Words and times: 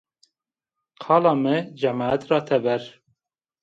Qala 1.05 1.33
mi 1.43 1.55
cemat 1.85 2.21
ra 2.29 2.39
teber 2.49 2.83